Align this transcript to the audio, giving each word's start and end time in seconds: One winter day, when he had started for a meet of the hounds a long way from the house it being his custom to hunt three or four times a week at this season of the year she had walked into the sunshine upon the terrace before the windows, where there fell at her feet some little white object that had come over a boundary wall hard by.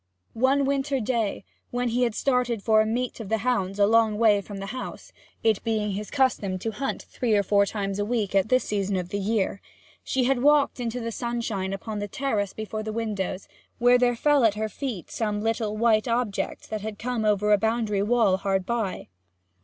One 0.33 0.65
winter 0.65 0.99
day, 0.99 1.45
when 1.69 1.89
he 1.89 2.01
had 2.01 2.15
started 2.15 2.63
for 2.63 2.81
a 2.81 2.87
meet 2.87 3.19
of 3.19 3.29
the 3.29 3.37
hounds 3.37 3.77
a 3.77 3.85
long 3.85 4.17
way 4.17 4.41
from 4.41 4.57
the 4.57 4.65
house 4.73 5.13
it 5.43 5.63
being 5.63 5.91
his 5.91 6.09
custom 6.09 6.57
to 6.57 6.71
hunt 6.71 7.03
three 7.03 7.35
or 7.35 7.43
four 7.43 7.67
times 7.67 7.99
a 7.99 8.03
week 8.03 8.33
at 8.33 8.49
this 8.49 8.63
season 8.63 8.95
of 8.97 9.09
the 9.09 9.19
year 9.19 9.61
she 10.03 10.23
had 10.23 10.41
walked 10.41 10.79
into 10.79 10.99
the 10.99 11.11
sunshine 11.11 11.71
upon 11.71 11.99
the 11.99 12.07
terrace 12.07 12.51
before 12.53 12.81
the 12.81 12.91
windows, 12.91 13.47
where 13.77 13.99
there 13.99 14.15
fell 14.15 14.43
at 14.43 14.55
her 14.55 14.69
feet 14.69 15.11
some 15.11 15.39
little 15.43 15.77
white 15.77 16.07
object 16.07 16.71
that 16.71 16.81
had 16.81 16.97
come 16.97 17.23
over 17.23 17.53
a 17.53 17.59
boundary 17.59 18.01
wall 18.01 18.37
hard 18.37 18.65
by. 18.65 19.07